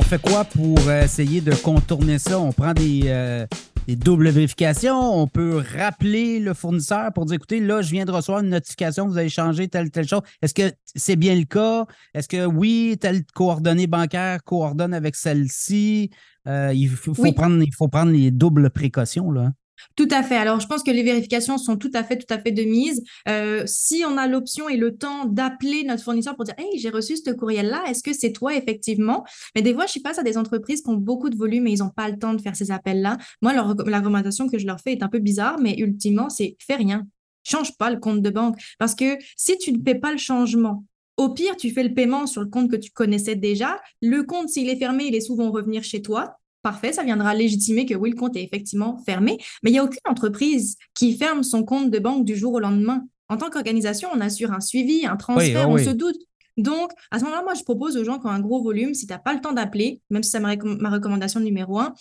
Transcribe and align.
on 0.00 0.02
fait 0.02 0.20
quoi 0.20 0.44
pour 0.44 0.90
essayer 0.90 1.42
de 1.42 1.54
contourner 1.54 2.18
ça? 2.18 2.40
On 2.40 2.52
prend 2.52 2.72
des, 2.72 3.46
doubles 3.86 4.30
vérifications. 4.30 4.98
On 4.98 5.26
peut 5.26 5.62
rappeler 5.76 6.40
le 6.40 6.54
fournisseur 6.54 7.12
pour 7.12 7.26
dire 7.26 7.34
écoutez, 7.34 7.60
là, 7.60 7.82
je 7.82 7.90
viens 7.90 8.06
de 8.06 8.10
recevoir 8.10 8.42
une 8.42 8.48
notification, 8.48 9.06
vous 9.06 9.18
avez 9.18 9.28
changé 9.28 9.68
telle, 9.68 9.90
telle 9.90 10.08
chose. 10.08 10.22
Est-ce 10.40 10.54
que 10.54 10.72
c'est 10.94 11.16
bien 11.16 11.34
le 11.34 11.44
cas? 11.44 11.84
Est-ce 12.14 12.28
que 12.28 12.46
oui, 12.46 12.96
telle 12.98 13.24
coordonnée 13.34 13.86
bancaire 13.86 14.42
coordonne 14.42 14.94
avec 14.94 15.16
celle-ci? 15.16 16.10
il, 16.46 16.88
faut, 16.88 17.12
prendre, 17.32 17.62
il 17.62 17.74
faut 17.74 17.88
prendre 17.88 18.12
les 18.12 18.30
doubles 18.30 18.70
précautions. 18.70 19.30
Là. 19.30 19.52
Tout 19.96 20.08
à 20.10 20.22
fait. 20.22 20.36
Alors, 20.36 20.60
je 20.60 20.66
pense 20.66 20.82
que 20.82 20.90
les 20.90 21.02
vérifications 21.02 21.58
sont 21.58 21.76
tout 21.76 21.90
à 21.94 22.04
fait, 22.04 22.16
tout 22.18 22.32
à 22.32 22.38
fait 22.38 22.52
de 22.52 22.62
mise. 22.62 23.02
Euh, 23.28 23.64
si 23.66 24.04
on 24.06 24.16
a 24.16 24.26
l'option 24.26 24.68
et 24.68 24.76
le 24.76 24.96
temps 24.96 25.24
d'appeler 25.26 25.84
notre 25.84 26.02
fournisseur 26.02 26.36
pour 26.36 26.44
dire, 26.44 26.54
hey, 26.58 26.78
j'ai 26.78 26.90
reçu 26.90 27.16
ce 27.16 27.30
courriel-là, 27.30 27.84
est-ce 27.88 28.02
que 28.02 28.12
c'est 28.12 28.32
toi 28.32 28.54
effectivement? 28.54 29.24
Mais 29.54 29.62
des 29.62 29.74
fois, 29.74 29.86
je 29.86 29.92
suis 29.92 30.00
face 30.00 30.18
à 30.18 30.22
des 30.22 30.38
entreprises 30.38 30.82
qui 30.82 30.90
ont 30.90 30.94
beaucoup 30.94 31.30
de 31.30 31.36
volume 31.36 31.66
et 31.66 31.72
ils 31.72 31.78
n'ont 31.80 31.90
pas 31.90 32.08
le 32.08 32.18
temps 32.18 32.34
de 32.34 32.40
faire 32.40 32.56
ces 32.56 32.70
appels-là. 32.70 33.18
Moi, 33.42 33.52
la 33.52 33.62
recommandation 33.62 34.48
que 34.48 34.58
je 34.58 34.66
leur 34.66 34.80
fais 34.80 34.92
est 34.92 35.02
un 35.02 35.08
peu 35.08 35.18
bizarre, 35.18 35.58
mais 35.60 35.76
ultimement, 35.78 36.30
c'est 36.30 36.56
fais 36.58 36.76
rien. 36.76 37.06
Change 37.42 37.76
pas 37.76 37.90
le 37.90 37.98
compte 37.98 38.22
de 38.22 38.30
banque 38.30 38.56
parce 38.78 38.94
que 38.94 39.16
si 39.36 39.56
tu 39.58 39.72
ne 39.72 39.78
fais 39.82 39.94
pas 39.94 40.12
le 40.12 40.18
changement 40.18 40.84
au 41.16 41.28
pire, 41.28 41.56
tu 41.56 41.70
fais 41.70 41.82
le 41.82 41.92
paiement 41.92 42.26
sur 42.26 42.40
le 42.40 42.48
compte 42.48 42.70
que 42.70 42.76
tu 42.76 42.90
connaissais 42.90 43.36
déjà. 43.36 43.78
Le 44.00 44.22
compte, 44.22 44.48
s'il 44.48 44.70
est 44.70 44.76
fermé, 44.76 45.04
il 45.04 45.14
est 45.14 45.20
souvent 45.20 45.50
revenir 45.50 45.82
chez 45.84 46.00
toi 46.00 46.39
parfait, 46.62 46.92
ça 46.92 47.02
viendra 47.02 47.34
légitimer 47.34 47.86
que 47.86 47.94
oui, 47.94 48.10
le 48.10 48.16
compte 48.16 48.36
est 48.36 48.44
effectivement 48.44 48.98
fermé, 49.04 49.38
mais 49.62 49.70
il 49.70 49.74
n'y 49.74 49.78
a 49.78 49.84
aucune 49.84 50.00
entreprise 50.08 50.76
qui 50.94 51.16
ferme 51.16 51.42
son 51.42 51.64
compte 51.64 51.90
de 51.90 51.98
banque 51.98 52.24
du 52.24 52.36
jour 52.36 52.54
au 52.54 52.60
lendemain. 52.60 53.04
En 53.28 53.36
tant 53.36 53.48
qu'organisation, 53.48 54.08
on 54.12 54.20
assure 54.20 54.52
un 54.52 54.60
suivi, 54.60 55.06
un 55.06 55.16
transfert, 55.16 55.68
on 55.70 55.78
se 55.78 55.90
doute. 55.90 56.16
Donc, 56.56 56.90
à 57.10 57.18
ce 57.18 57.24
moment-là, 57.24 57.42
moi, 57.42 57.54
je 57.54 57.62
propose 57.62 57.96
aux 57.96 58.04
gens 58.04 58.18
qui 58.18 58.26
ont 58.26 58.30
un 58.30 58.40
gros 58.40 58.62
volume, 58.62 58.92
si 58.92 59.06
tu 59.06 59.12
n'as 59.12 59.18
pas 59.18 59.32
le 59.32 59.40
temps 59.40 59.52
d'appeler, 59.52 60.02
même 60.10 60.22
si 60.22 60.30
c'est 60.30 60.40
ma, 60.40 60.56
ma 60.56 60.90
recommandation 60.90 61.40
numéro 61.40 61.78
un, 61.78 61.94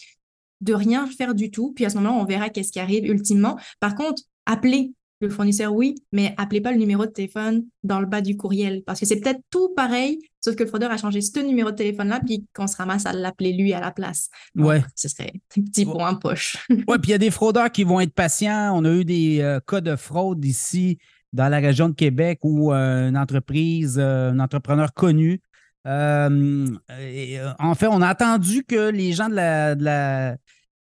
de 0.61 0.73
rien 0.73 1.08
faire 1.08 1.36
du 1.36 1.52
tout. 1.52 1.72
Puis 1.73 1.86
à 1.86 1.89
ce 1.89 1.98
moment-là, 1.98 2.16
on 2.16 2.26
verra 2.26 2.50
qu'est-ce 2.50 2.72
qui 2.72 2.80
arrive 2.80 3.05
ultimement. 3.05 3.58
Par 3.80 3.95
contre, 3.95 4.23
appeler, 4.45 4.92
le 5.22 5.30
fournisseur, 5.30 5.73
oui, 5.73 5.95
mais 6.11 6.33
appelez 6.38 6.61
pas 6.61 6.72
le 6.72 6.78
numéro 6.78 7.05
de 7.05 7.11
téléphone 7.11 7.66
dans 7.83 8.00
le 8.00 8.05
bas 8.05 8.22
du 8.22 8.38
courriel 8.38 8.83
parce 8.86 9.00
que 9.00 9.05
c'est 9.05 9.20
peut-être 9.20 9.42
tout 9.50 9.70
pareil, 9.76 10.20
sauf 10.42 10.56
que 10.56 10.64
le 10.64 10.70
fraudeur 10.70 10.92
a 10.92 10.98
changé 10.98 11.22
ce 11.22 11.40
numéro 11.40 11.72
de 11.72 11.76
téléphone-là, 11.76 12.22
puis 12.26 12.45
qu'on 12.54 12.68
se 12.68 12.78
ramasse 12.78 13.06
à 13.06 13.14
l'appeler 13.14 13.54
lui 13.54 13.73
à 13.73 13.80
la 13.80 13.92
place. 13.92 14.30
ouais. 14.56 14.84
Ce 14.95 15.09
serait 15.09 15.34
un 15.58 15.62
petit 15.62 15.86
point 15.86 16.09
en 16.09 16.16
poche. 16.16 16.58
ouais, 16.70 17.00
puis 17.00 17.09
il 17.09 17.12
y 17.12 17.14
a 17.14 17.18
des 17.18 17.32
fraudeurs 17.32 17.72
qui 17.72 17.84
vont 17.84 18.00
être 18.00 18.14
patients. 18.14 18.72
On 18.76 18.86
a 18.86 18.92
eu 18.92 19.06
des 19.06 19.42
euh, 19.42 19.60
cas 19.60 19.82
de 19.82 19.95
fraude 19.95 20.44
ici 20.45 20.98
dans 21.34 21.50
la 21.50 21.58
région 21.58 21.90
de 21.90 21.95
Québec 21.95 22.40
où 22.44 22.73
euh, 22.73 23.10
une 23.10 23.17
entreprise, 23.17 23.98
euh, 24.00 24.32
un 24.32 24.40
entrepreneur 24.40 24.94
connu, 24.94 25.42
en 25.86 27.76
fait, 27.76 27.88
on 27.88 28.02
a 28.02 28.08
attendu 28.08 28.64
que 28.64 28.90
les 28.90 29.14
gens 29.14 29.30
de 29.30 29.36
la 29.36 30.36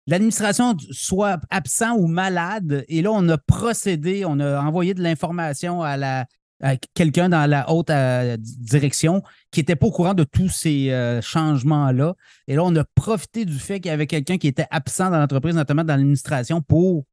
l'administration 0.07 0.75
soit 0.91 1.39
absent 1.49 1.95
ou 1.97 2.07
malade. 2.07 2.85
Et 2.87 3.01
là, 3.01 3.11
on 3.11 3.27
a 3.29 3.37
procédé, 3.37 4.23
on 4.25 4.39
a 4.39 4.59
envoyé 4.61 4.93
de 4.93 5.03
l'information 5.03 5.83
à 5.83 5.97
la 5.97 6.25
quelqu'un 6.93 7.29
dans 7.29 7.49
la 7.49 7.69
haute 7.71 7.89
euh, 7.89 8.37
direction 8.39 9.21
qui 9.51 9.59
n'était 9.59 9.75
pas 9.75 9.87
au 9.87 9.91
courant 9.91 10.13
de 10.13 10.23
tous 10.23 10.49
ces 10.49 10.91
euh, 10.91 11.21
changements-là. 11.21 12.15
Et 12.47 12.55
là, 12.55 12.63
on 12.63 12.75
a 12.75 12.83
profité 12.95 13.45
du 13.45 13.57
fait 13.57 13.79
qu'il 13.79 13.89
y 13.89 13.93
avait 13.93 14.07
quelqu'un 14.07 14.37
qui 14.37 14.47
était 14.47 14.67
absent 14.71 15.09
dans 15.09 15.19
l'entreprise, 15.19 15.55
notamment 15.55 15.83
dans 15.83 15.95
l'administration, 15.95 16.61
pour 16.61 17.05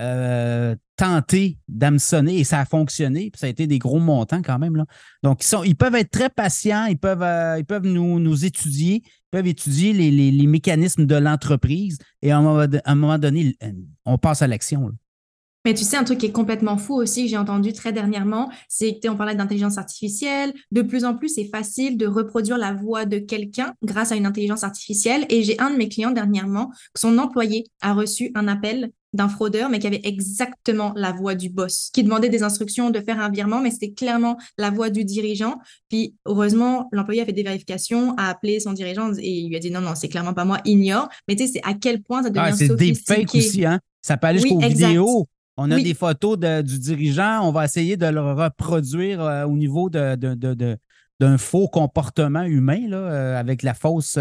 euh, 0.00 0.76
tenter 0.96 1.58
d'hameçonner 1.66 2.38
et 2.38 2.44
ça 2.44 2.60
a 2.60 2.64
fonctionné. 2.64 3.32
ça 3.34 3.46
a 3.46 3.48
été 3.48 3.66
des 3.66 3.78
gros 3.78 4.00
montants 4.00 4.42
quand 4.42 4.58
même. 4.58 4.76
Là. 4.76 4.84
Donc, 5.22 5.42
ils, 5.42 5.46
sont, 5.46 5.64
ils 5.64 5.76
peuvent 5.76 5.94
être 5.94 6.10
très 6.10 6.30
patients, 6.30 6.86
ils 6.86 6.98
peuvent, 6.98 7.24
ils 7.58 7.64
peuvent 7.64 7.86
nous, 7.86 8.18
nous 8.18 8.44
étudier, 8.44 9.02
peuvent 9.30 9.46
étudier 9.46 9.92
les, 9.92 10.46
mécanismes 10.46 11.06
de 11.06 11.16
l'entreprise 11.16 11.98
et 12.22 12.32
à 12.32 12.38
un, 12.38 12.94
moment, 12.94 13.18
donné, 13.18 13.56
on 14.04 14.18
passe 14.18 14.42
à 14.42 14.46
l'action. 14.46 14.92
Mais 15.64 15.74
tu 15.74 15.84
sais, 15.84 15.96
un 15.96 16.04
truc 16.04 16.18
qui 16.18 16.26
est 16.26 16.32
complètement 16.32 16.78
fou 16.78 16.94
aussi, 16.94 17.24
que 17.24 17.30
j'ai 17.30 17.36
entendu 17.36 17.72
très 17.72 17.92
dernièrement, 17.92 18.50
c'est 18.68 19.00
que 19.02 19.08
on 19.08 19.16
parlait 19.16 19.34
d'intelligence 19.34 19.76
artificielle. 19.76 20.52
De 20.70 20.82
plus 20.82 21.04
en 21.04 21.14
plus, 21.14 21.28
c'est 21.28 21.44
facile 21.44 21.96
de 21.96 22.06
reproduire 22.06 22.58
la 22.58 22.72
voix 22.72 23.04
de 23.04 23.18
quelqu'un 23.18 23.74
grâce 23.82 24.12
à 24.12 24.16
une 24.16 24.26
intelligence 24.26 24.64
artificielle. 24.64 25.26
Et 25.28 25.42
j'ai 25.42 25.58
un 25.60 25.70
de 25.70 25.76
mes 25.76 25.88
clients 25.88 26.10
dernièrement, 26.10 26.70
son 26.96 27.18
employé 27.18 27.64
a 27.80 27.92
reçu 27.92 28.30
un 28.34 28.48
appel 28.48 28.90
d'un 29.14 29.28
fraudeur, 29.28 29.70
mais 29.70 29.78
qui 29.78 29.86
avait 29.86 30.02
exactement 30.04 30.92
la 30.94 31.12
voix 31.12 31.34
du 31.34 31.48
boss, 31.48 31.90
qui 31.92 32.02
demandait 32.02 32.28
des 32.28 32.42
instructions 32.42 32.90
de 32.90 33.00
faire 33.00 33.20
un 33.20 33.30
virement, 33.30 33.60
mais 33.60 33.70
c'était 33.70 33.92
clairement 33.92 34.36
la 34.58 34.70
voix 34.70 34.90
du 34.90 35.04
dirigeant. 35.04 35.58
Puis, 35.88 36.14
heureusement, 36.26 36.88
l'employé 36.92 37.22
a 37.22 37.24
fait 37.24 37.32
des 37.32 37.42
vérifications, 37.42 38.14
a 38.16 38.28
appelé 38.28 38.60
son 38.60 38.72
dirigeant 38.72 39.12
et 39.14 39.30
il 39.30 39.48
lui 39.48 39.56
a 39.56 39.60
dit 39.60 39.70
non, 39.70 39.80
non, 39.80 39.94
c'est 39.94 40.08
clairement 40.08 40.34
pas 40.34 40.44
moi, 40.44 40.58
ignore. 40.66 41.08
Mais 41.26 41.36
tu 41.36 41.46
sais, 41.46 41.54
c'est 41.54 41.62
à 41.64 41.74
quel 41.74 42.02
point 42.02 42.22
ça 42.22 42.28
devient 42.28 42.50
ah, 42.52 42.52
C'est 42.52 42.74
des 42.76 42.94
fakes 42.94 43.34
aussi, 43.34 43.64
hein? 43.64 43.80
Ça 44.02 44.16
peut 44.16 44.26
aller 44.26 44.40
jusqu'aux 44.40 44.60
vidéos. 44.60 45.26
On 45.60 45.70
a 45.72 45.80
des 45.80 45.94
photos 45.94 46.38
du 46.38 46.78
dirigeant, 46.78 47.40
on 47.42 47.50
va 47.50 47.64
essayer 47.64 47.96
de 47.96 48.06
le 48.06 48.20
reproduire 48.32 49.20
euh, 49.20 49.44
au 49.44 49.56
niveau 49.56 49.90
d'un 49.90 50.16
de, 50.16 51.36
faux 51.36 51.68
comportement 51.68 52.44
humain, 52.44 52.88
là, 52.88 52.96
euh, 52.96 53.36
avec 53.38 53.62
la 53.62 53.74
fausse. 53.74 54.16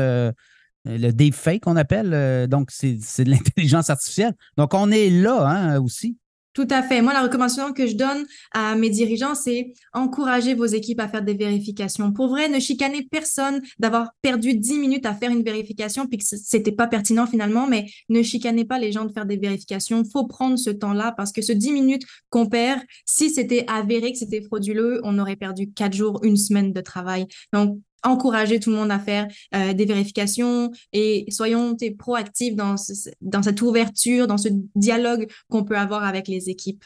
Euh, 0.87 0.97
le 0.97 1.11
deepfake 1.11 1.61
qu'on 1.61 1.75
appelle. 1.75 2.13
Euh, 2.13 2.47
donc, 2.47 2.69
c'est 2.71 2.95
de 2.95 3.29
l'intelligence 3.29 3.89
artificielle. 3.89 4.33
Donc, 4.57 4.73
on 4.73 4.91
est 4.91 5.09
là 5.09 5.47
hein, 5.47 5.79
aussi. 5.79 6.17
Tout 6.57 6.67
à 6.71 6.81
fait. 6.81 7.03
Moi, 7.03 7.13
la 7.13 7.21
recommandation 7.21 7.71
que 7.71 7.85
je 7.85 7.95
donne 7.95 8.25
à 8.51 8.73
mes 8.73 8.89
dirigeants, 8.89 9.35
c'est 9.35 9.73
encourager 9.93 10.55
vos 10.55 10.65
équipes 10.65 10.99
à 10.99 11.07
faire 11.07 11.21
des 11.21 11.35
vérifications. 11.35 12.11
Pour 12.11 12.29
vrai, 12.29 12.49
ne 12.49 12.59
chicanez 12.59 13.07
personne 13.11 13.61
d'avoir 13.77 14.09
perdu 14.23 14.55
10 14.55 14.79
minutes 14.79 15.05
à 15.05 15.13
faire 15.13 15.29
une 15.29 15.43
vérification 15.43 16.07
puis 16.07 16.17
que 16.17 16.23
c'était 16.25 16.71
pas 16.71 16.87
pertinent 16.87 17.27
finalement, 17.27 17.67
mais 17.67 17.85
ne 18.09 18.23
chicanez 18.23 18.65
pas 18.65 18.79
les 18.79 18.91
gens 18.91 19.05
de 19.05 19.11
faire 19.11 19.27
des 19.27 19.37
vérifications. 19.37 20.03
Faut 20.03 20.25
prendre 20.25 20.57
ce 20.57 20.71
temps-là 20.71 21.13
parce 21.15 21.31
que 21.31 21.43
ce 21.43 21.51
10 21.51 21.73
minutes 21.73 22.07
qu'on 22.31 22.47
perd, 22.47 22.81
si 23.05 23.29
c'était 23.29 23.63
avéré 23.67 24.11
que 24.11 24.17
c'était 24.17 24.41
frauduleux, 24.41 24.99
on 25.03 25.19
aurait 25.19 25.35
perdu 25.35 25.71
4 25.71 25.93
jours, 25.93 26.19
une 26.23 26.37
semaine 26.37 26.73
de 26.73 26.81
travail. 26.81 27.27
Donc, 27.53 27.79
encourager 28.03 28.59
tout 28.59 28.69
le 28.69 28.77
monde 28.77 28.91
à 28.91 28.99
faire 28.99 29.27
euh, 29.55 29.73
des 29.73 29.85
vérifications 29.85 30.71
et 30.93 31.25
soyons 31.29 31.75
proactifs 31.97 32.55
dans, 32.55 32.77
cette 32.77 33.61
ouverture, 33.61 34.27
dans 34.27 34.37
ce 34.37 34.49
dialogue 34.75 35.27
qu'on 35.49 35.63
peut 35.63 35.77
avoir 35.77 36.03
avec 36.03 36.27
les 36.27 36.49
équipes. 36.49 36.83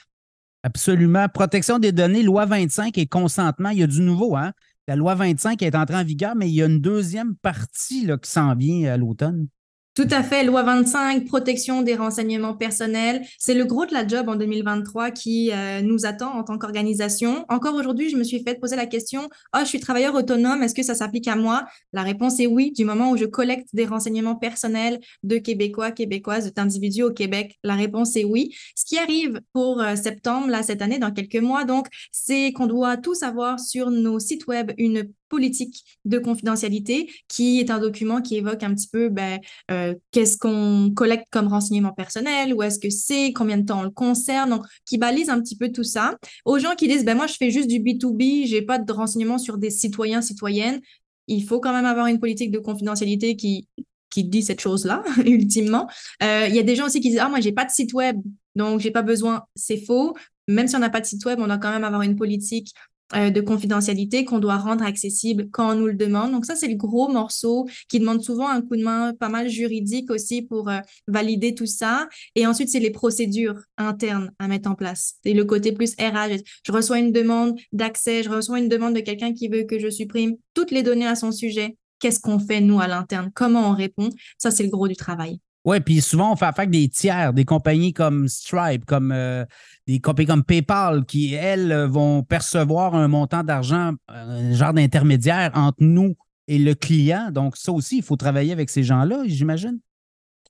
Absolument. 0.63 1.27
Protection 1.27 1.79
des 1.79 1.91
données, 1.91 2.23
loi 2.23 2.45
25 2.45 2.97
et 2.97 3.07
consentement, 3.07 3.69
il 3.69 3.79
y 3.79 3.83
a 3.83 3.87
du 3.87 4.01
nouveau. 4.01 4.35
Hein? 4.35 4.53
La 4.87 4.95
loi 4.95 5.15
25 5.15 5.61
est 5.63 5.75
entrée 5.75 5.95
en 5.95 6.03
vigueur, 6.03 6.35
mais 6.35 6.49
il 6.49 6.55
y 6.55 6.61
a 6.61 6.65
une 6.65 6.79
deuxième 6.79 7.35
partie 7.35 8.05
là, 8.05 8.17
qui 8.17 8.29
s'en 8.29 8.55
vient 8.55 8.91
à 8.91 8.97
l'automne. 8.97 9.47
Tout 9.93 10.07
à 10.09 10.23
fait. 10.23 10.45
Loi 10.45 10.63
25, 10.63 11.25
protection 11.25 11.81
des 11.81 11.95
renseignements 11.95 12.55
personnels. 12.55 13.25
C'est 13.37 13.53
le 13.53 13.65
gros 13.65 13.85
de 13.85 13.91
la 13.91 14.07
job 14.07 14.29
en 14.29 14.37
2023 14.37 15.11
qui 15.11 15.51
euh, 15.51 15.81
nous 15.81 16.05
attend 16.05 16.31
en 16.31 16.45
tant 16.45 16.57
qu'organisation. 16.57 17.45
Encore 17.49 17.75
aujourd'hui, 17.75 18.09
je 18.09 18.15
me 18.15 18.23
suis 18.23 18.41
fait 18.41 18.57
poser 18.57 18.77
la 18.77 18.85
question, 18.85 19.27
oh, 19.53 19.59
je 19.59 19.65
suis 19.65 19.81
travailleur 19.81 20.15
autonome, 20.15 20.63
est-ce 20.63 20.75
que 20.75 20.81
ça 20.81 20.95
s'applique 20.95 21.27
à 21.27 21.35
moi? 21.35 21.65
La 21.91 22.03
réponse 22.03 22.39
est 22.39 22.47
oui, 22.47 22.71
du 22.71 22.85
moment 22.85 23.11
où 23.11 23.17
je 23.17 23.25
collecte 23.25 23.67
des 23.73 23.85
renseignements 23.85 24.37
personnels 24.37 25.01
de 25.23 25.37
Québécois, 25.37 25.91
Québécoises, 25.91 26.53
d'individus 26.53 27.03
au 27.03 27.11
Québec. 27.11 27.59
La 27.61 27.75
réponse 27.75 28.15
est 28.15 28.23
oui. 28.23 28.55
Ce 28.77 28.85
qui 28.85 28.97
arrive 28.97 29.41
pour 29.51 29.81
euh, 29.81 29.97
septembre, 29.97 30.47
là, 30.47 30.63
cette 30.63 30.81
année, 30.81 30.99
dans 30.99 31.11
quelques 31.11 31.35
mois, 31.35 31.65
donc, 31.65 31.87
c'est 32.13 32.53
qu'on 32.53 32.67
doit 32.67 32.95
tous 32.95 33.23
avoir 33.23 33.59
sur 33.59 33.91
nos 33.91 34.19
sites 34.19 34.47
web 34.47 34.71
une 34.77 35.11
politique 35.31 35.83
de 36.05 36.19
confidentialité, 36.19 37.09
qui 37.29 37.59
est 37.59 37.71
un 37.71 37.79
document 37.79 38.21
qui 38.21 38.35
évoque 38.35 38.61
un 38.63 38.75
petit 38.75 38.89
peu 38.89 39.07
ben, 39.09 39.39
euh, 39.71 39.95
qu'est-ce 40.11 40.37
qu'on 40.37 40.91
collecte 40.93 41.25
comme 41.31 41.47
renseignement 41.47 41.93
personnel, 41.93 42.53
où 42.53 42.61
est-ce 42.61 42.77
que 42.77 42.89
c'est, 42.89 43.31
combien 43.33 43.57
de 43.57 43.65
temps 43.65 43.79
on 43.79 43.83
le 43.83 43.89
concerne, 43.89 44.49
donc 44.49 44.65
qui 44.85 44.97
balise 44.97 45.29
un 45.29 45.41
petit 45.41 45.55
peu 45.55 45.71
tout 45.71 45.85
ça. 45.85 46.17
Aux 46.45 46.59
gens 46.59 46.75
qui 46.75 46.87
disent, 46.87 47.05
ben, 47.05 47.15
moi, 47.15 47.27
je 47.27 47.35
fais 47.35 47.49
juste 47.49 47.67
du 47.67 47.79
B2B, 47.79 48.45
j'ai 48.45 48.61
pas 48.61 48.77
de 48.77 48.91
renseignements 48.91 49.39
sur 49.39 49.57
des 49.57 49.71
citoyens, 49.71 50.21
citoyennes, 50.21 50.81
il 51.27 51.45
faut 51.45 51.61
quand 51.61 51.71
même 51.71 51.85
avoir 51.85 52.07
une 52.07 52.19
politique 52.19 52.51
de 52.51 52.59
confidentialité 52.59 53.35
qui 53.37 53.67
qui 54.11 54.25
dit 54.25 54.43
cette 54.43 54.59
chose-là, 54.59 55.03
ultimement. 55.25 55.89
Euh, 56.21 56.45
il 56.49 56.53
y 56.53 56.59
a 56.59 56.63
des 56.63 56.75
gens 56.75 56.87
aussi 56.87 56.99
qui 56.99 57.09
disent, 57.09 57.21
ah, 57.21 57.29
moi, 57.29 57.39
j'ai 57.39 57.53
pas 57.53 57.63
de 57.63 57.71
site 57.71 57.93
web, 57.93 58.17
donc 58.55 58.81
j'ai 58.81 58.91
pas 58.91 59.03
besoin. 59.03 59.43
C'est 59.55 59.77
faux. 59.77 60.15
Même 60.49 60.67
si 60.67 60.75
on 60.75 60.79
n'a 60.79 60.89
pas 60.89 60.99
de 60.99 61.05
site 61.05 61.23
web, 61.25 61.39
on 61.39 61.47
doit 61.47 61.57
quand 61.57 61.71
même 61.71 61.85
avoir 61.85 62.01
une 62.01 62.17
politique 62.17 62.73
de 63.13 63.41
confidentialité 63.41 64.25
qu'on 64.25 64.39
doit 64.39 64.57
rendre 64.57 64.83
accessible 64.83 65.49
quand 65.51 65.73
on 65.73 65.75
nous 65.75 65.87
le 65.87 65.93
demande. 65.93 66.31
Donc 66.31 66.45
ça, 66.45 66.55
c'est 66.55 66.67
le 66.67 66.75
gros 66.75 67.09
morceau 67.09 67.67
qui 67.89 67.99
demande 67.99 68.23
souvent 68.23 68.47
un 68.47 68.61
coup 68.61 68.75
de 68.75 68.83
main 68.83 69.13
pas 69.13 69.29
mal 69.29 69.49
juridique 69.49 70.09
aussi 70.11 70.41
pour 70.41 70.69
euh, 70.69 70.79
valider 71.07 71.53
tout 71.53 71.65
ça. 71.65 72.07
Et 72.35 72.47
ensuite, 72.47 72.69
c'est 72.69 72.79
les 72.79 72.91
procédures 72.91 73.59
internes 73.77 74.31
à 74.39 74.47
mettre 74.47 74.69
en 74.69 74.75
place. 74.75 75.15
C'est 75.23 75.33
le 75.33 75.45
côté 75.45 75.71
plus 75.71 75.93
RH. 75.95 76.41
Je 76.65 76.71
reçois 76.71 76.99
une 76.99 77.11
demande 77.11 77.57
d'accès, 77.71 78.23
je 78.23 78.29
reçois 78.29 78.59
une 78.59 78.69
demande 78.69 78.95
de 78.95 79.01
quelqu'un 79.01 79.33
qui 79.33 79.47
veut 79.47 79.63
que 79.63 79.79
je 79.79 79.89
supprime 79.89 80.35
toutes 80.53 80.71
les 80.71 80.83
données 80.83 81.07
à 81.07 81.15
son 81.15 81.31
sujet. 81.31 81.77
Qu'est-ce 81.99 82.19
qu'on 82.19 82.39
fait, 82.39 82.61
nous, 82.61 82.79
à 82.79 82.87
l'interne? 82.87 83.31
Comment 83.33 83.69
on 83.69 83.75
répond? 83.75 84.09
Ça, 84.37 84.49
c'est 84.49 84.63
le 84.63 84.69
gros 84.69 84.87
du 84.87 84.95
travail. 84.95 85.39
Oui, 85.63 85.79
puis 85.79 86.01
souvent, 86.01 86.33
on 86.33 86.35
fait 86.35 86.45
affaire 86.45 86.63
avec 86.63 86.71
des 86.71 86.89
tiers, 86.89 87.33
des 87.33 87.45
compagnies 87.45 87.93
comme 87.93 88.27
Stripe, 88.27 88.85
comme 88.85 89.11
euh, 89.11 89.45
des 89.87 89.99
compagnies 89.99 90.27
comme 90.27 90.43
PayPal, 90.43 91.05
qui, 91.05 91.35
elles, 91.35 91.85
vont 91.85 92.23
percevoir 92.23 92.95
un 92.95 93.07
montant 93.07 93.43
d'argent, 93.43 93.93
un 94.07 94.53
genre 94.53 94.73
d'intermédiaire 94.73 95.51
entre 95.53 95.77
nous 95.81 96.15
et 96.47 96.57
le 96.57 96.73
client. 96.73 97.29
Donc, 97.31 97.57
ça 97.57 97.71
aussi, 97.71 97.97
il 97.97 98.03
faut 98.03 98.15
travailler 98.15 98.51
avec 98.51 98.71
ces 98.71 98.83
gens-là, 98.83 99.23
j'imagine. 99.27 99.79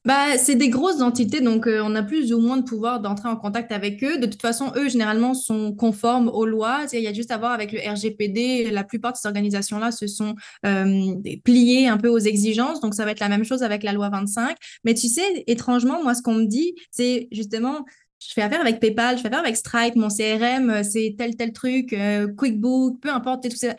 Bah, 0.04 0.36
c'est 0.40 0.56
des 0.56 0.70
grosses 0.70 1.02
entités, 1.02 1.42
donc 1.42 1.68
euh, 1.68 1.80
on 1.84 1.94
a 1.94 2.02
plus 2.02 2.34
ou 2.34 2.40
moins 2.40 2.58
de 2.58 2.64
pouvoir 2.64 3.02
d'entrer 3.02 3.30
en 3.30 3.36
contact 3.36 3.72
avec 3.72 4.04
eux. 4.04 4.18
De 4.18 4.26
toute 4.26 4.42
façon, 4.42 4.72
eux, 4.76 4.90
généralement, 4.90 5.36
sont 5.36 5.76
conformes 5.76 6.28
aux 6.28 6.48
lois. 6.48 6.86
Il 6.92 7.02
y 7.02 7.08
a 7.08 7.14
juste 7.14 7.30
à 7.30 7.38
voir 7.38 7.52
avec 7.52 7.72
le 7.72 7.80
RGPD. 7.80 8.72
La 8.72 8.84
plupart 8.84 9.12
de 9.12 9.18
ces 9.18 9.28
organisations-là 9.28 9.92
se 9.92 10.08
sont 10.08 10.34
euh, 10.66 11.14
pliées 11.44 11.88
un 11.88 11.98
peu 11.98 12.08
aux 12.08 12.18
exigences. 12.18 12.82
Donc, 12.82 12.96
ça 12.96 13.06
va 13.06 13.12
être 13.12 13.20
la 13.20 13.30
même 13.30 13.44
chose 13.44 13.62
avec 13.62 13.84
la 13.84 13.94
loi 13.94 14.10
25. 14.10 14.58
Mais 14.86 14.96
tu 14.96 15.08
sais, 15.08 15.44
étrangement, 15.46 16.02
moi, 16.02 16.16
ce 16.16 16.24
qu'on 16.24 16.34
me 16.34 16.46
dit, 16.46 16.74
c'est 16.90 17.28
justement, 17.32 17.86
je 18.20 18.34
fais 18.34 18.42
affaire 18.42 18.62
avec 18.62 18.80
PayPal, 18.80 19.18
je 19.18 19.22
fais 19.22 19.28
affaire 19.28 19.42
avec 19.42 19.56
Stripe, 19.56 19.96
mon 19.96 20.08
CRM, 20.08 20.72
euh, 20.72 20.84
c'est 20.84 21.14
tel, 21.16 21.36
tel 21.36 21.54
truc, 21.54 21.96
QuickBook, 22.38 23.00
peu 23.02 23.12
importe, 23.12 23.48
tout 23.48 23.56
ça. 23.56 23.76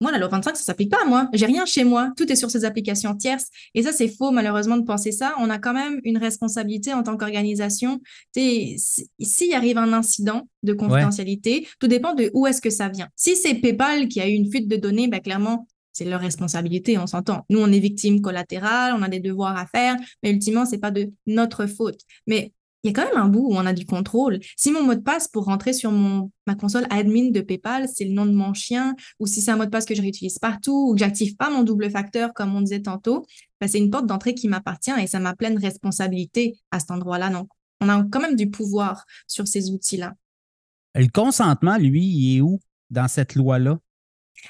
Moi, 0.00 0.12
la 0.12 0.18
loi 0.18 0.28
25, 0.28 0.56
ça 0.56 0.62
s'applique 0.62 0.90
pas 0.90 1.02
à 1.02 1.06
moi. 1.06 1.28
J'ai 1.32 1.46
rien 1.46 1.64
chez 1.64 1.84
moi. 1.84 2.12
Tout 2.16 2.30
est 2.30 2.36
sur 2.36 2.50
ces 2.50 2.64
applications 2.64 3.14
tierces. 3.14 3.48
Et 3.74 3.82
ça, 3.82 3.92
c'est 3.92 4.08
faux, 4.08 4.30
malheureusement, 4.30 4.76
de 4.76 4.84
penser 4.84 5.10
ça. 5.10 5.34
On 5.38 5.48
a 5.48 5.58
quand 5.58 5.72
même 5.72 6.00
une 6.04 6.18
responsabilité 6.18 6.92
en 6.92 7.02
tant 7.02 7.16
qu'organisation. 7.16 8.00
S'il 8.34 9.54
arrive 9.54 9.78
un 9.78 9.92
incident 9.94 10.48
de 10.62 10.74
confidentialité, 10.74 11.66
tout 11.80 11.88
dépend 11.88 12.14
de 12.14 12.30
où 12.34 12.46
est-ce 12.46 12.60
que 12.60 12.70
ça 12.70 12.88
vient. 12.88 13.08
Si 13.16 13.36
c'est 13.36 13.54
PayPal 13.54 14.08
qui 14.08 14.20
a 14.20 14.28
eu 14.28 14.32
une 14.32 14.50
fuite 14.50 14.68
de 14.68 14.76
données, 14.76 15.08
ben, 15.08 15.20
clairement, 15.20 15.66
c'est 15.92 16.04
leur 16.04 16.20
responsabilité, 16.20 16.98
on 16.98 17.06
s'entend. 17.06 17.46
Nous, 17.48 17.58
on 17.58 17.72
est 17.72 17.78
victime 17.78 18.20
collatérale, 18.20 18.92
on 18.94 19.00
a 19.00 19.08
des 19.08 19.20
devoirs 19.20 19.56
à 19.56 19.64
faire, 19.64 19.96
mais 20.22 20.30
ultimement, 20.30 20.66
c'est 20.66 20.76
pas 20.76 20.90
de 20.90 21.10
notre 21.26 21.64
faute. 21.64 22.00
Mais 22.26 22.52
il 22.86 22.90
y 22.90 22.92
a 23.00 23.02
quand 23.02 23.12
même 23.12 23.20
un 23.20 23.28
bout 23.28 23.48
où 23.48 23.54
on 23.54 23.66
a 23.66 23.72
du 23.72 23.84
contrôle. 23.84 24.38
Si 24.56 24.70
mon 24.70 24.82
mot 24.82 24.94
de 24.94 25.00
passe 25.00 25.26
pour 25.26 25.44
rentrer 25.46 25.72
sur 25.72 25.90
ma 25.90 26.54
console 26.54 26.86
admin 26.90 27.30
de 27.30 27.40
PayPal, 27.40 27.88
c'est 27.92 28.04
le 28.04 28.12
nom 28.12 28.26
de 28.26 28.32
mon 28.32 28.54
chien, 28.54 28.94
ou 29.18 29.26
si 29.26 29.42
c'est 29.42 29.50
un 29.50 29.56
mot 29.56 29.64
de 29.64 29.70
passe 29.70 29.84
que 29.84 29.94
je 29.94 30.02
réutilise 30.02 30.38
partout, 30.38 30.90
ou 30.90 30.92
que 30.94 31.00
j'active 31.00 31.34
pas 31.36 31.50
mon 31.50 31.64
double 31.64 31.90
facteur, 31.90 32.32
comme 32.32 32.54
on 32.54 32.60
disait 32.60 32.82
tantôt, 32.82 33.24
ben 33.60 33.68
c'est 33.68 33.78
une 33.78 33.90
porte 33.90 34.06
d'entrée 34.06 34.34
qui 34.34 34.46
m'appartient 34.46 34.92
et 35.00 35.08
ça 35.08 35.18
m'a 35.18 35.34
pleine 35.34 35.58
responsabilité 35.58 36.54
à 36.70 36.78
cet 36.78 36.92
endroit-là. 36.92 37.30
Donc, 37.30 37.48
on 37.80 37.88
a 37.88 38.04
quand 38.04 38.20
même 38.20 38.36
du 38.36 38.48
pouvoir 38.48 39.04
sur 39.26 39.48
ces 39.48 39.70
outils-là. 39.70 40.14
Le 40.94 41.08
consentement, 41.08 41.76
lui, 41.76 42.04
il 42.04 42.36
est 42.36 42.40
où 42.40 42.60
dans 42.90 43.08
cette 43.08 43.34
loi-là? 43.34 43.78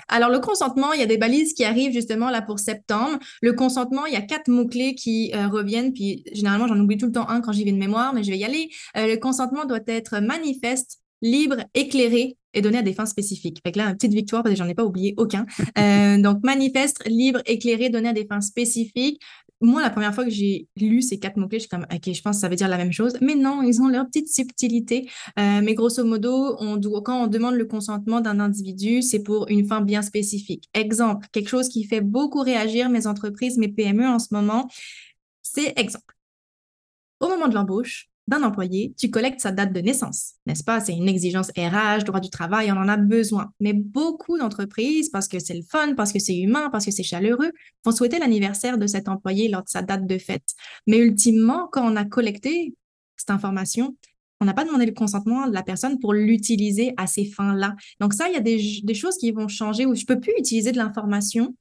Alors, 0.08 0.31
le 0.31 0.38
consentement, 0.38 0.93
il 0.93 1.00
y 1.00 1.02
a 1.02 1.06
des 1.06 1.19
balises 1.19 1.52
qui 1.54 1.64
arrivent 1.64 1.93
justement 1.93 2.31
là 2.31 2.43
pour 2.43 2.58
septembre. 2.58 3.19
Le 3.43 3.52
consentement, 3.52 4.06
il 4.06 4.12
y 4.12 4.16
a 4.16 4.22
quatre 4.22 4.48
mots-clés 4.48 4.94
qui 4.94 5.32
euh, 5.34 5.48
reviennent, 5.48 5.93
puis 5.93 6.25
généralement, 6.32 6.66
j'en 6.66 6.78
oublie 6.78 6.96
tout 6.96 7.06
le 7.06 7.12
temps 7.12 7.28
un 7.28 7.40
quand 7.40 7.52
j'y 7.52 7.64
vais 7.64 7.72
de 7.72 7.78
mémoire, 7.78 8.14
mais 8.14 8.22
je 8.22 8.31
vais 8.31 8.38
y 8.38 8.44
aller. 8.44 8.70
Euh, 8.96 9.06
le 9.06 9.16
consentement 9.16 9.64
doit 9.64 9.81
être 9.87 10.20
manifeste, 10.20 11.00
libre, 11.22 11.56
éclairé 11.75 12.37
et 12.54 12.62
donné 12.62 12.78
à 12.78 12.82
des 12.82 12.94
fins 12.94 13.06
spécifiques. 13.06 13.58
Fait 13.64 13.72
que 13.72 13.78
là, 13.78 13.88
une 13.88 13.94
petite 13.94 14.14
victoire 14.14 14.43
parce 14.43 14.54
que 14.54 14.58
j'en 14.58 14.69
ai 14.69 14.75
pas 14.75 14.84
oublié 14.84 15.14
aucun. 15.19 15.46
Euh, 15.78 16.19
donc, 16.19 16.42
manifeste, 16.42 17.02
libre, 17.06 17.40
éclairé, 17.46 17.90
donné 17.90 18.08
à 18.08 18.12
des 18.12 18.26
fins 18.26 18.40
spécifiques 18.40 19.20
moi, 19.60 19.80
la 19.80 19.90
première 19.90 20.14
fois 20.14 20.24
que 20.24 20.30
j'ai 20.30 20.68
lu 20.76 21.00
ces 21.00 21.18
quatre 21.18 21.36
mots-clés, 21.38 21.58
je 21.58 21.62
suis 21.62 21.68
comme, 21.68 21.86
OK, 21.92 22.12
je 22.12 22.22
pense 22.22 22.36
que 22.36 22.40
ça 22.40 22.48
veut 22.48 22.56
dire 22.56 22.68
la 22.68 22.76
même 22.76 22.92
chose. 22.92 23.16
Mais 23.22 23.34
non, 23.34 23.62
ils 23.62 23.80
ont 23.80 23.88
leur 23.88 24.06
petite 24.06 24.28
subtilité. 24.28 25.08
Euh, 25.38 25.60
mais 25.62 25.74
grosso 25.74 26.04
modo, 26.04 26.56
on 26.58 26.76
doit, 26.76 27.02
quand 27.02 27.24
on 27.24 27.26
demande 27.26 27.54
le 27.54 27.64
consentement 27.64 28.20
d'un 28.20 28.38
individu, 28.38 29.00
c'est 29.00 29.22
pour 29.22 29.48
une 29.48 29.66
fin 29.66 29.80
bien 29.80 30.02
spécifique. 30.02 30.68
Exemple, 30.74 31.26
quelque 31.32 31.48
chose 31.48 31.68
qui 31.68 31.84
fait 31.84 32.02
beaucoup 32.02 32.40
réagir 32.40 32.90
mes 32.90 33.06
entreprises, 33.06 33.56
mes 33.56 33.68
PME 33.68 34.06
en 34.06 34.18
ce 34.18 34.28
moment, 34.32 34.68
c'est 35.42 35.72
exemple. 35.78 36.14
Au 37.20 37.28
moment 37.28 37.48
de 37.48 37.54
l'embauche, 37.54 38.10
d'un 38.28 38.43
employé, 38.43 38.93
tu 38.99 39.11
collectes 39.11 39.40
sa 39.40 39.52
date 39.52 39.73
de 39.73 39.81
naissance, 39.81 40.34
n'est-ce 40.46 40.64
pas? 40.64 40.81
C'est 40.81 40.94
une 40.94 41.08
exigence 41.08 41.50
RH, 41.56 42.05
droit 42.05 42.20
du 42.20 42.31
travail, 42.31 42.73
on 42.73 42.76
en 42.76 42.88
a 42.88 42.96
besoin. 42.96 43.52
Mais 43.61 43.73
beaucoup 43.73 44.37
d'entreprises, 44.37 45.11
parce 45.11 45.28
que 45.28 45.38
c'est 45.38 45.55
le 45.55 45.62
fun, 45.62 45.94
parce 45.94 46.12
que 46.12 46.19
c'est 46.19 46.37
humain, 46.37 46.69
parce 46.70 46.84
que 46.84 46.90
c'est 46.90 47.05
chaleureux, 47.05 47.52
vont 47.84 47.93
souhaiter 47.93 48.19
l'anniversaire 48.19 48.78
de 48.78 48.87
cet 48.87 49.08
employé 49.08 49.49
lors 49.49 49.62
de 49.62 49.69
sa 49.69 49.82
date 49.82 50.06
de 50.06 50.19
fête. 50.19 50.55
Mais 50.87 50.99
ultimement, 50.99 51.69
quand 51.70 51.88
on 51.90 51.94
a 51.96 52.05
collecté 52.05 52.75
cette 53.17 53.31
information, 53.31 53.96
on 54.40 54.44
n'a 54.44 54.55
pas 54.55 54.64
demandé 54.64 54.87
le 54.87 54.93
consentement 54.93 55.46
de 55.46 55.55
la 55.55 55.62
personne 55.62 55.99
pour 55.99 56.12
l'utiliser 56.12 56.93
à 56.96 57.06
ces 57.06 57.25
fins-là. 57.25 57.75
Donc 58.00 58.12
ça, 58.12 58.28
il 58.28 58.34
y 58.34 58.37
a 58.37 58.40
des, 58.40 58.94
choses 58.94 59.17
qui 59.17 59.31
vont 59.31 59.49
changer 59.49 59.87
où 59.87 59.94
je 59.94 60.05
peux 60.05 60.20
plus 60.20 60.34
utiliser 60.38 60.73
de 60.73 60.76
l'information 60.76 61.55